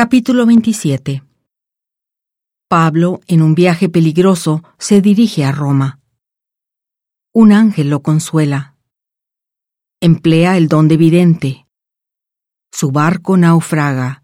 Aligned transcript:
Capítulo 0.00 0.46
27 0.46 1.24
Pablo, 2.68 3.20
en 3.26 3.42
un 3.42 3.56
viaje 3.56 3.88
peligroso, 3.88 4.62
se 4.78 5.00
dirige 5.00 5.44
a 5.44 5.50
Roma. 5.50 5.98
Un 7.34 7.50
ángel 7.50 7.90
lo 7.90 8.00
consuela. 8.00 8.76
Emplea 10.00 10.56
el 10.56 10.68
don 10.68 10.86
de 10.86 10.96
vidente. 10.96 11.66
Su 12.70 12.92
barco 12.92 13.36
naufraga. 13.36 14.22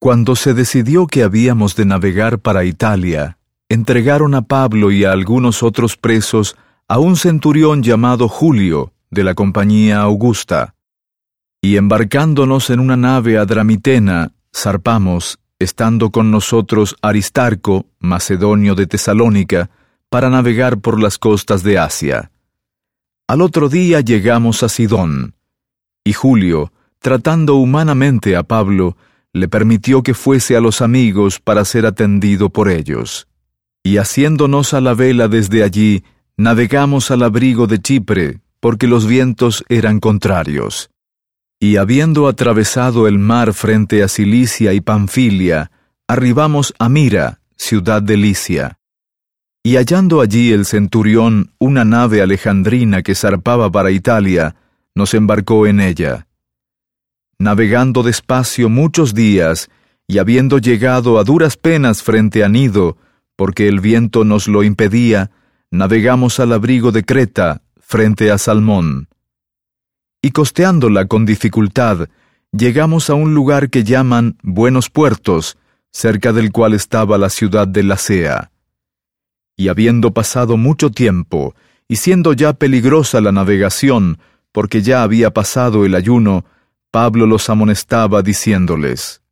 Cuando 0.00 0.34
se 0.34 0.52
decidió 0.52 1.06
que 1.06 1.22
habíamos 1.22 1.76
de 1.76 1.84
navegar 1.84 2.40
para 2.40 2.64
Italia, 2.64 3.38
entregaron 3.68 4.34
a 4.34 4.42
Pablo 4.42 4.90
y 4.90 5.04
a 5.04 5.12
algunos 5.12 5.62
otros 5.62 5.96
presos 5.96 6.56
a 6.88 6.98
un 6.98 7.14
centurión 7.14 7.84
llamado 7.84 8.28
Julio, 8.28 8.92
de 9.12 9.22
la 9.22 9.34
compañía 9.36 10.00
Augusta 10.00 10.75
y 11.66 11.78
embarcándonos 11.78 12.70
en 12.70 12.78
una 12.78 12.96
nave 12.96 13.38
adramitena, 13.38 14.30
zarpamos, 14.54 15.40
estando 15.58 16.10
con 16.10 16.30
nosotros 16.30 16.94
Aristarco, 17.02 17.86
macedonio 17.98 18.76
de 18.76 18.86
Tesalónica, 18.86 19.68
para 20.08 20.30
navegar 20.30 20.78
por 20.78 21.02
las 21.02 21.18
costas 21.18 21.64
de 21.64 21.76
Asia. 21.76 22.30
Al 23.26 23.40
otro 23.40 23.68
día 23.68 24.00
llegamos 24.00 24.62
a 24.62 24.68
Sidón, 24.68 25.34
y 26.04 26.12
Julio, 26.12 26.72
tratando 27.00 27.56
humanamente 27.56 28.36
a 28.36 28.44
Pablo, 28.44 28.96
le 29.32 29.48
permitió 29.48 30.04
que 30.04 30.14
fuese 30.14 30.56
a 30.56 30.60
los 30.60 30.80
amigos 30.80 31.40
para 31.40 31.64
ser 31.64 31.84
atendido 31.84 32.48
por 32.48 32.68
ellos. 32.68 33.26
Y 33.82 33.96
haciéndonos 33.96 34.72
a 34.72 34.80
la 34.80 34.94
vela 34.94 35.26
desde 35.26 35.64
allí, 35.64 36.04
navegamos 36.36 37.10
al 37.10 37.24
abrigo 37.24 37.66
de 37.66 37.80
Chipre, 37.80 38.38
porque 38.60 38.86
los 38.86 39.04
vientos 39.04 39.64
eran 39.68 39.98
contrarios. 39.98 40.90
Y 41.58 41.76
habiendo 41.76 42.28
atravesado 42.28 43.08
el 43.08 43.18
mar 43.18 43.54
frente 43.54 44.02
a 44.02 44.08
Cilicia 44.08 44.74
y 44.74 44.82
Panfilia, 44.82 45.70
arribamos 46.06 46.74
a 46.78 46.90
Mira, 46.90 47.40
ciudad 47.56 48.02
de 48.02 48.18
Licia. 48.18 48.78
Y 49.62 49.76
hallando 49.76 50.20
allí 50.20 50.52
el 50.52 50.66
centurión 50.66 51.52
una 51.58 51.86
nave 51.86 52.20
alejandrina 52.20 53.02
que 53.02 53.14
zarpaba 53.14 53.70
para 53.70 53.90
Italia, 53.90 54.54
nos 54.94 55.14
embarcó 55.14 55.66
en 55.66 55.80
ella. 55.80 56.26
Navegando 57.38 58.02
despacio 58.02 58.68
muchos 58.68 59.14
días, 59.14 59.70
y 60.06 60.18
habiendo 60.18 60.58
llegado 60.58 61.18
a 61.18 61.24
duras 61.24 61.56
penas 61.56 62.02
frente 62.02 62.44
a 62.44 62.50
Nido, 62.50 62.98
porque 63.34 63.66
el 63.66 63.80
viento 63.80 64.24
nos 64.24 64.46
lo 64.46 64.62
impedía, 64.62 65.30
navegamos 65.70 66.38
al 66.38 66.52
abrigo 66.52 66.92
de 66.92 67.02
Creta, 67.02 67.62
frente 67.80 68.30
a 68.30 68.36
Salmón 68.36 69.08
y 70.22 70.30
costeándola 70.30 71.06
con 71.06 71.26
dificultad, 71.26 72.08
llegamos 72.52 73.10
a 73.10 73.14
un 73.14 73.34
lugar 73.34 73.70
que 73.70 73.84
llaman 73.84 74.38
Buenos 74.42 74.90
Puertos, 74.90 75.56
cerca 75.92 76.32
del 76.32 76.52
cual 76.52 76.74
estaba 76.74 77.18
la 77.18 77.30
ciudad 77.30 77.68
de 77.68 77.82
Lacea. 77.82 78.50
Y 79.56 79.68
habiendo 79.68 80.12
pasado 80.12 80.56
mucho 80.56 80.90
tiempo, 80.90 81.54
y 81.88 81.96
siendo 81.96 82.32
ya 82.32 82.52
peligrosa 82.52 83.20
la 83.20 83.32
navegación, 83.32 84.18
porque 84.52 84.82
ya 84.82 85.02
había 85.02 85.32
pasado 85.32 85.84
el 85.84 85.94
ayuno, 85.94 86.44
Pablo 86.90 87.26
los 87.26 87.48
amonestaba 87.50 88.22
diciéndoles, 88.22 89.22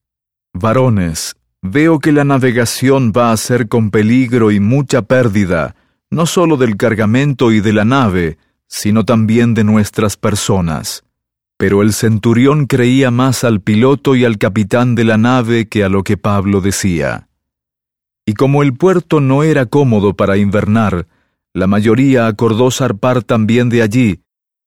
Varones, 0.53 1.37
veo 1.63 1.99
que 1.99 2.13
la 2.13 2.25
navegación 2.25 3.13
va 3.17 3.33
a 3.33 3.37
ser 3.37 3.69
con 3.69 3.91
peligro 3.91 4.51
y 4.51 4.61
mucha 4.61 5.03
pérdida, 5.03 5.75
no 6.11 6.27
sólo 6.27 6.57
del 6.57 6.77
cargamento 6.77 7.53
y 7.53 7.61
de 7.61 7.73
la 7.73 7.85
nave, 7.85 8.39
sino 8.77 9.05
también 9.05 9.55
de 9.55 9.63
nuestras 9.63 10.17
personas. 10.17 11.05
Pero 11.57 11.81
el 11.81 11.93
centurión 11.93 12.67
creía 12.67 13.13
más 13.13 13.45
al 13.45 13.61
piloto 13.61 14.17
y 14.17 14.25
al 14.25 14.37
capitán 14.37 14.97
de 14.97 15.05
la 15.05 15.17
nave 15.17 15.69
que 15.69 15.85
a 15.85 15.89
lo 15.89 16.03
que 16.03 16.17
Pablo 16.17 16.61
decía. 16.61 17.29
Y 18.27 18.35
como 18.35 18.65
el 18.65 18.75
puerto 18.75 19.21
no 19.21 19.45
era 19.45 19.67
cómodo 19.67 20.15
para 20.15 20.39
invernar, 20.39 21.07
la 21.53 21.69
mayoría 21.69 22.27
acordó 22.27 22.73
zarpar 22.73 23.23
también 23.23 23.69
de 23.69 23.83
allí, 23.83 24.23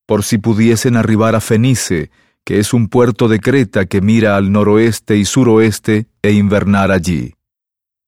por 0.06 0.24
si 0.24 0.38
pudiesen 0.38 0.96
arribar 0.96 1.36
a 1.36 1.42
Fenice, 1.42 2.10
que 2.46 2.60
es 2.60 2.74
un 2.74 2.88
puerto 2.88 3.28
de 3.28 3.42
Creta 3.42 3.88
que 3.88 4.00
mira 4.00 4.38
al 4.38 4.54
noroeste 4.54 5.18
y 5.18 5.26
suroeste, 5.26 6.08
e 6.22 6.32
invernar 6.32 6.92
allí. 6.92 7.34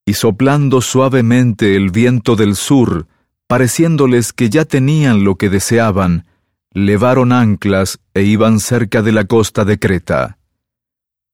Y 0.05 0.13
soplando 0.13 0.79
suavemente 0.79 1.75
el 1.75 1.89
viento 1.89 2.37
del 2.37 2.55
sur, 2.55 3.05
pareciéndoles 3.49 4.31
que 4.31 4.51
ya 4.51 4.63
tenían 4.63 5.23
lo 5.23 5.33
que 5.35 5.49
deseaban, 5.49 6.27
levaron 6.71 7.31
anclas 7.31 7.99
e 8.13 8.21
iban 8.21 8.59
cerca 8.59 9.01
de 9.01 9.11
la 9.11 9.23
costa 9.23 9.65
de 9.65 9.79
Creta. 9.79 10.37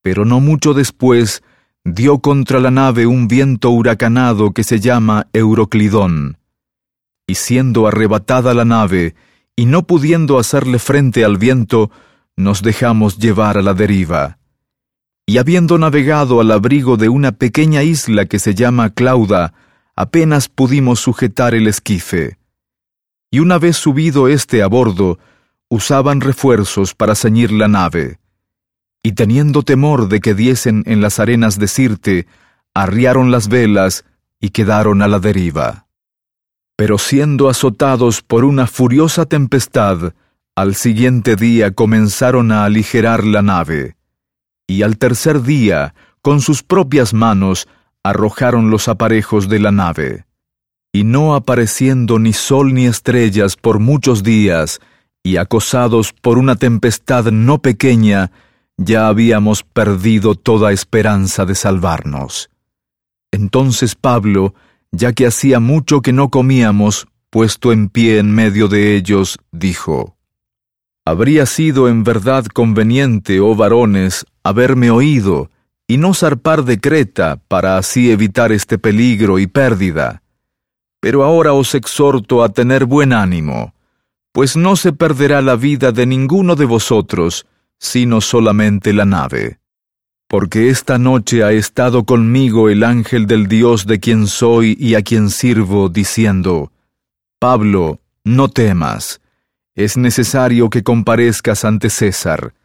Pero 0.01 0.23
no 0.23 0.39
mucho 0.39 0.73
después 0.73 1.43
dio 1.83 2.19
contra 2.19 2.61
la 2.61 2.71
nave 2.71 3.05
un 3.05 3.27
viento 3.27 3.69
huracanado 3.69 4.53
que 4.53 4.63
se 4.63 4.79
llama 4.79 5.27
Euroclidón. 5.33 6.37
Y 7.27 7.35
siendo 7.35 7.85
arrebatada 7.85 8.53
la 8.53 8.63
nave, 8.63 9.13
y 9.57 9.65
no 9.65 9.85
pudiendo 9.85 10.39
hacerle 10.39 10.79
frente 10.79 11.25
al 11.25 11.37
viento, 11.37 11.91
nos 12.37 12.61
dejamos 12.61 13.17
llevar 13.17 13.57
a 13.57 13.61
la 13.61 13.73
deriva. 13.73 14.37
Y 15.25 15.37
habiendo 15.37 15.77
navegado 15.77 16.39
al 16.39 16.51
abrigo 16.51 16.95
de 16.95 17.09
una 17.09 17.33
pequeña 17.33 17.83
isla 17.83 18.25
que 18.25 18.39
se 18.39 18.55
llama 18.55 18.91
Clauda, 18.91 19.53
apenas 19.95 20.50
pudimos 20.50 21.00
sujetar 21.00 21.56
el 21.56 21.67
esquife. 21.67 22.38
Y 23.31 23.39
una 23.39 23.57
vez 23.57 23.78
subido 23.78 24.28
éste 24.28 24.61
a 24.61 24.67
bordo, 24.67 25.19
usaban 25.69 26.22
refuerzos 26.22 26.94
para 26.94 27.16
ceñir 27.16 27.51
la 27.51 27.67
nave. 27.67 28.19
Y 29.03 29.13
teniendo 29.13 29.63
temor 29.63 30.07
de 30.09 30.19
que 30.19 30.33
diesen 30.33 30.83
en 30.85 31.01
las 31.01 31.19
arenas 31.19 31.59
de 31.59 31.67
Sirte, 31.67 32.28
arriaron 32.73 33.31
las 33.31 33.47
velas 33.47 34.06
y 34.39 34.50
quedaron 34.50 35.01
a 35.01 35.07
la 35.07 35.19
deriva. 35.19 35.88
Pero 36.75 36.97
siendo 36.97 37.50
azotados 37.50 38.22
por 38.22 38.44
una 38.44 38.67
furiosa 38.67 39.25
tempestad, 39.25 40.13
al 40.56 40.75
siguiente 40.75 41.35
día 41.35 41.72
comenzaron 41.72 42.51
a 42.51 42.66
aligerar 42.66 43.23
la 43.23 43.41
nave. 43.41 43.95
Y 44.67 44.81
al 44.81 44.97
tercer 44.97 45.41
día, 45.41 45.94
con 46.22 46.41
sus 46.41 46.63
propias 46.63 47.13
manos, 47.13 47.67
arrojaron 48.05 48.69
los 48.69 48.88
aparejos 48.88 49.49
de 49.49 49.59
la 49.59 49.71
nave. 49.71 50.25
Y 50.93 51.03
no 51.03 51.33
apareciendo 51.33 52.19
ni 52.19 52.33
sol 52.33 52.71
ni 52.71 52.85
estrellas 52.85 53.55
por 53.55 53.79
muchos 53.79 54.21
días, 54.21 54.79
y 55.23 55.38
acosados 55.38 56.13
por 56.13 56.38
una 56.38 56.55
tempestad 56.55 57.31
no 57.31 57.63
pequeña, 57.63 58.31
ya 58.77 59.07
habíamos 59.07 59.63
perdido 59.63 60.35
toda 60.35 60.71
esperanza 60.71 61.47
de 61.47 61.55
salvarnos. 61.55 62.51
Entonces 63.31 63.95
Pablo, 63.95 64.53
ya 64.91 65.13
que 65.13 65.25
hacía 65.25 65.59
mucho 65.59 66.03
que 66.03 66.13
no 66.13 66.29
comíamos, 66.29 67.07
puesto 67.31 67.71
en 67.71 67.89
pie 67.89 68.19
en 68.19 68.29
medio 68.29 68.67
de 68.67 68.95
ellos, 68.95 69.39
dijo, 69.51 70.15
Habría 71.07 71.47
sido 71.47 71.89
en 71.89 72.03
verdad 72.03 72.45
conveniente, 72.45 73.39
oh 73.39 73.55
varones, 73.55 74.27
haberme 74.44 74.91
oído, 74.91 75.49
y 75.88 75.97
no 75.97 76.13
zarpar 76.13 76.63
de 76.63 76.79
Creta 76.79 77.40
para 77.47 77.78
así 77.78 78.12
evitar 78.12 78.51
este 78.51 78.78
peligro 78.78 79.40
y 79.40 79.47
pérdida. 79.47 80.22
Pero 81.00 81.23
ahora 81.23 81.53
os 81.53 81.75
exhorto 81.75 82.44
a 82.44 82.50
tener 82.50 82.85
buen 82.85 83.13
ánimo, 83.13 83.73
pues 84.31 84.57
no 84.57 84.75
se 84.75 84.91
perderá 84.91 85.41
la 85.41 85.56
vida 85.56 85.91
de 85.91 86.06
ninguno 86.06 86.56
de 86.56 86.66
vosotros, 86.66 87.45
sino 87.79 88.22
solamente 88.22 88.94
la 88.94 89.06
nave. 89.06 89.59
Porque 90.28 90.69
esta 90.69 90.97
noche 90.97 91.44
ha 91.44 91.51
estado 91.51 92.03
conmigo 92.03 92.69
el 92.69 92.84
ángel 92.84 93.28
del 93.28 93.47
Dios 93.47 93.85
de 93.85 94.00
quien 94.00 94.25
soy 94.25 94.75
y 94.79 94.95
a 94.95 95.03
quien 95.03 95.29
sirvo, 95.29 95.88
diciendo, 95.90 96.72
Pablo, 97.40 98.00
no 98.24 98.47
temas, 98.47 99.22
es 99.75 99.97
necesario 99.97 100.69
que 100.69 100.81
comparezcas 100.81 101.63
ante 101.63 101.90
César, 101.91 102.56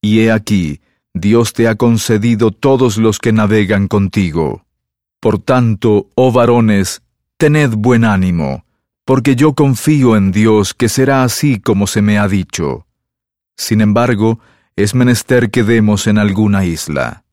y 0.00 0.20
he 0.20 0.32
aquí, 0.32 0.80
Dios 1.14 1.52
te 1.52 1.66
ha 1.68 1.74
concedido 1.74 2.50
todos 2.52 2.96
los 2.96 3.18
que 3.18 3.32
navegan 3.32 3.88
contigo. 3.88 4.64
Por 5.20 5.38
tanto, 5.38 6.08
oh 6.14 6.32
varones, 6.32 7.02
tened 7.36 7.74
buen 7.76 8.04
ánimo, 8.04 8.64
porque 9.04 9.34
yo 9.34 9.54
confío 9.54 10.16
en 10.16 10.30
Dios 10.30 10.72
que 10.72 10.88
será 10.88 11.24
así 11.24 11.58
como 11.58 11.86
se 11.86 12.00
me 12.00 12.18
ha 12.18 12.28
dicho. 12.28 12.86
Sin 13.56 13.80
embargo, 13.80 14.40
es 14.76 14.94
menester 14.94 15.50
que 15.50 15.64
demos 15.64 16.06
en 16.06 16.16
alguna 16.16 16.64
isla. 16.64 17.24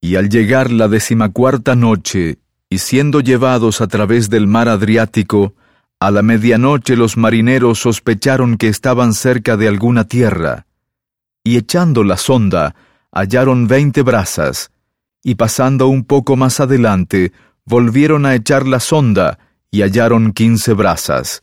Y 0.00 0.16
al 0.16 0.30
llegar 0.30 0.70
la 0.70 0.88
decimacuarta 0.88 1.76
noche, 1.76 2.38
y 2.70 2.78
siendo 2.78 3.20
llevados 3.20 3.80
a 3.80 3.86
través 3.86 4.30
del 4.30 4.46
mar 4.46 4.68
Adriático, 4.68 5.54
a 6.00 6.10
la 6.10 6.22
medianoche 6.22 6.96
los 6.96 7.18
marineros 7.18 7.80
sospecharon 7.80 8.56
que 8.56 8.68
estaban 8.68 9.12
cerca 9.12 9.58
de 9.58 9.68
alguna 9.68 10.04
tierra, 10.04 10.66
y 11.44 11.58
echando 11.58 12.02
la 12.02 12.16
sonda, 12.16 12.74
hallaron 13.12 13.66
veinte 13.66 14.02
brazas, 14.02 14.70
y 15.22 15.34
pasando 15.34 15.88
un 15.88 16.04
poco 16.04 16.36
más 16.36 16.60
adelante, 16.60 17.32
volvieron 17.64 18.26
a 18.26 18.34
echar 18.34 18.66
la 18.66 18.80
sonda, 18.80 19.38
y 19.70 19.82
hallaron 19.82 20.32
quince 20.32 20.72
brazas. 20.72 21.42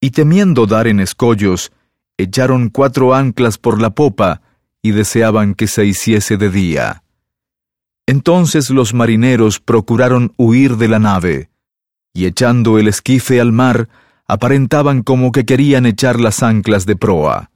Y 0.00 0.10
temiendo 0.10 0.66
dar 0.66 0.86
en 0.86 1.00
escollos, 1.00 1.72
echaron 2.16 2.68
cuatro 2.68 3.14
anclas 3.14 3.58
por 3.58 3.80
la 3.80 3.90
popa, 3.90 4.42
y 4.82 4.92
deseaban 4.92 5.54
que 5.54 5.66
se 5.66 5.84
hiciese 5.84 6.36
de 6.36 6.50
día. 6.50 7.02
Entonces 8.06 8.70
los 8.70 8.94
marineros 8.94 9.60
procuraron 9.60 10.32
huir 10.36 10.76
de 10.76 10.88
la 10.88 10.98
nave, 10.98 11.50
y 12.12 12.26
echando 12.26 12.78
el 12.78 12.88
esquife 12.88 13.40
al 13.40 13.52
mar, 13.52 13.88
aparentaban 14.26 15.02
como 15.02 15.32
que 15.32 15.44
querían 15.44 15.86
echar 15.86 16.18
las 16.18 16.42
anclas 16.42 16.86
de 16.86 16.96
proa. 16.96 17.49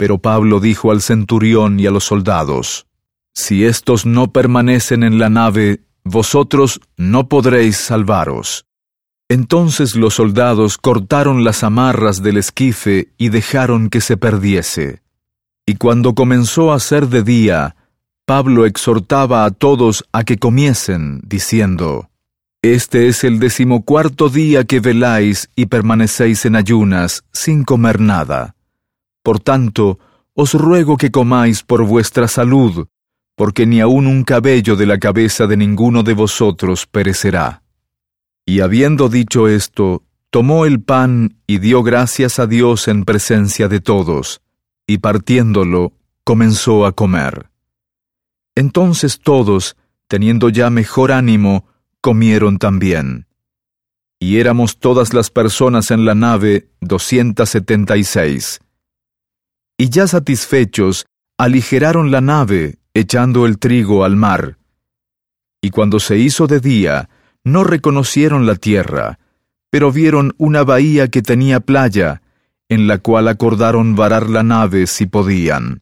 Pero 0.00 0.16
Pablo 0.16 0.60
dijo 0.60 0.92
al 0.92 1.02
centurión 1.02 1.78
y 1.78 1.86
a 1.86 1.90
los 1.90 2.04
soldados, 2.04 2.86
Si 3.34 3.66
éstos 3.66 4.06
no 4.06 4.32
permanecen 4.32 5.02
en 5.02 5.18
la 5.18 5.28
nave, 5.28 5.82
vosotros 6.04 6.80
no 6.96 7.28
podréis 7.28 7.76
salvaros. 7.76 8.64
Entonces 9.28 9.96
los 9.96 10.14
soldados 10.14 10.78
cortaron 10.78 11.44
las 11.44 11.62
amarras 11.64 12.22
del 12.22 12.38
esquife 12.38 13.12
y 13.18 13.28
dejaron 13.28 13.90
que 13.90 14.00
se 14.00 14.16
perdiese. 14.16 15.02
Y 15.66 15.74
cuando 15.74 16.14
comenzó 16.14 16.72
a 16.72 16.80
ser 16.80 17.08
de 17.08 17.22
día, 17.22 17.76
Pablo 18.24 18.64
exhortaba 18.64 19.44
a 19.44 19.50
todos 19.50 20.06
a 20.12 20.24
que 20.24 20.38
comiesen, 20.38 21.20
diciendo, 21.26 22.08
Este 22.62 23.08
es 23.08 23.22
el 23.22 23.38
decimocuarto 23.38 24.30
día 24.30 24.64
que 24.64 24.80
veláis 24.80 25.50
y 25.56 25.66
permanecéis 25.66 26.46
en 26.46 26.56
ayunas, 26.56 27.22
sin 27.34 27.64
comer 27.64 28.00
nada. 28.00 28.54
Por 29.30 29.38
tanto, 29.38 30.00
os 30.34 30.54
ruego 30.54 30.96
que 30.96 31.12
comáis 31.12 31.62
por 31.62 31.84
vuestra 31.86 32.26
salud, 32.26 32.88
porque 33.36 33.64
ni 33.64 33.78
aun 33.78 34.08
un 34.08 34.24
cabello 34.24 34.74
de 34.74 34.86
la 34.86 34.98
cabeza 34.98 35.46
de 35.46 35.56
ninguno 35.56 36.02
de 36.02 36.14
vosotros 36.14 36.88
perecerá. 36.88 37.62
Y 38.44 38.58
habiendo 38.58 39.08
dicho 39.08 39.46
esto, 39.46 40.02
tomó 40.30 40.66
el 40.66 40.82
pan 40.82 41.36
y 41.46 41.58
dio 41.58 41.84
gracias 41.84 42.40
a 42.40 42.48
Dios 42.48 42.88
en 42.88 43.04
presencia 43.04 43.68
de 43.68 43.78
todos, 43.78 44.40
y 44.84 44.98
partiéndolo, 44.98 45.92
comenzó 46.24 46.84
a 46.84 46.90
comer. 46.90 47.50
Entonces 48.56 49.20
todos, 49.20 49.76
teniendo 50.08 50.48
ya 50.48 50.70
mejor 50.70 51.12
ánimo, 51.12 51.66
comieron 52.00 52.58
también. 52.58 53.28
Y 54.18 54.38
éramos 54.38 54.80
todas 54.80 55.14
las 55.14 55.30
personas 55.30 55.92
en 55.92 56.04
la 56.04 56.16
nave 56.16 56.68
doscientas 56.80 57.50
setenta 57.50 57.96
y 57.96 58.02
seis. 58.02 58.58
Y 59.80 59.88
ya 59.88 60.06
satisfechos, 60.06 61.06
aligeraron 61.38 62.10
la 62.10 62.20
nave, 62.20 62.76
echando 62.92 63.46
el 63.46 63.58
trigo 63.58 64.04
al 64.04 64.14
mar. 64.14 64.58
Y 65.62 65.70
cuando 65.70 66.00
se 66.00 66.18
hizo 66.18 66.46
de 66.46 66.60
día, 66.60 67.08
no 67.44 67.64
reconocieron 67.64 68.44
la 68.44 68.56
tierra, 68.56 69.18
pero 69.70 69.90
vieron 69.90 70.34
una 70.36 70.64
bahía 70.64 71.08
que 71.08 71.22
tenía 71.22 71.60
playa, 71.60 72.20
en 72.68 72.88
la 72.88 72.98
cual 72.98 73.26
acordaron 73.26 73.96
varar 73.96 74.28
la 74.28 74.42
nave 74.42 74.86
si 74.86 75.06
podían. 75.06 75.80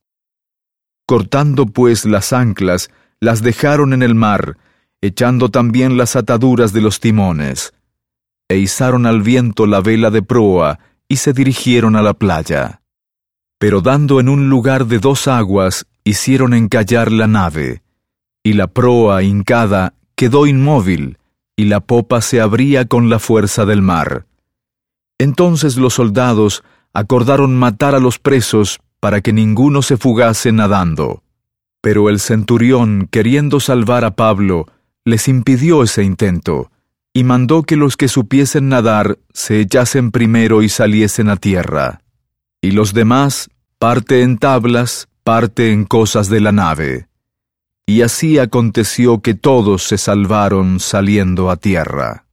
Cortando 1.05 1.67
pues 1.67 2.05
las 2.05 2.33
anclas, 2.33 2.91
las 3.19 3.43
dejaron 3.43 3.93
en 3.93 4.05
el 4.05 4.15
mar, 4.15 4.59
echando 5.01 5.49
también 5.49 5.97
las 5.97 6.15
ataduras 6.15 6.73
de 6.73 6.83
los 6.83 7.01
timones, 7.01 7.75
e 8.49 8.59
izaron 8.59 9.07
al 9.07 9.23
viento 9.23 9.67
la 9.67 9.81
vela 9.81 10.13
de 10.13 10.23
proa, 10.23 10.79
y 11.09 11.17
se 11.17 11.33
dirigieron 11.33 11.97
a 11.97 12.03
la 12.03 12.15
playa. 12.15 12.81
Pero 13.59 13.81
dando 13.81 14.21
en 14.21 14.29
un 14.29 14.49
lugar 14.49 14.87
de 14.87 14.99
dos 14.99 15.29
aguas, 15.29 15.87
hicieron 16.05 16.55
encallar 16.55 17.11
la 17.11 17.27
nave, 17.27 17.83
y 18.45 18.53
la 18.53 18.69
proa 18.69 19.23
hincada 19.23 19.95
quedó 20.15 20.47
inmóvil, 20.47 21.19
y 21.57 21.65
la 21.65 21.81
popa 21.81 22.21
se 22.21 22.41
abría 22.41 22.87
con 22.87 23.11
la 23.11 23.19
fuerza 23.19 23.67
del 23.67 23.83
mar. 23.83 24.27
Entonces 25.19 25.77
los 25.77 25.95
soldados 25.95 26.63
acordaron 26.93 27.57
matar 27.57 27.95
a 27.95 27.99
los 27.99 28.19
presos 28.19 28.79
para 29.01 29.21
que 29.21 29.33
ninguno 29.33 29.83
se 29.83 29.97
fugase 29.97 30.53
nadando. 30.53 31.23
Pero 31.81 32.09
el 32.09 32.21
centurión, 32.21 33.09
queriendo 33.11 33.61
salvar 33.61 34.05
a 34.05 34.13
Pablo, 34.13 34.67
les 35.05 35.29
impidió 35.29 35.83
ese 35.83 36.05
intento, 36.05 36.71
y 37.13 37.25
mandó 37.25 37.63
que 37.65 37.77
los 37.77 37.97
que 37.97 38.09
supiesen 38.09 38.69
nadar 38.69 39.19
se 39.33 39.61
echasen 39.61 40.11
primero 40.11 40.63
y 40.63 40.69
saliesen 40.69 41.29
a 41.29 41.37
tierra, 41.37 42.03
y 42.61 42.73
los 42.73 42.93
demás 42.93 43.51
parte 43.79 44.23
en 44.23 44.39
tablas, 44.39 45.09
parte 45.23 45.73
en 45.73 45.85
cosas 45.85 46.29
de 46.29 46.41
la 46.41 46.53
nave. 46.53 47.09
Y 47.87 48.03
así 48.03 48.39
aconteció 48.39 49.21
que 49.23 49.35
todos 49.35 49.85
se 49.85 49.99
salvaron 49.99 50.81
saliendo 50.81 51.51
a 51.51 51.57
tierra. 51.57 52.28